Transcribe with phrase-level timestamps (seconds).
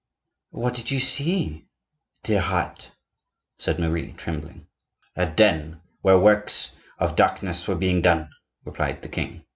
[0.49, 1.67] "What did you see,
[2.23, 2.91] dear heart?"
[3.59, 4.65] said Marie, trembling.
[5.15, 8.31] "A den, where works of darkness were being done,"
[8.65, 9.45] replied the king.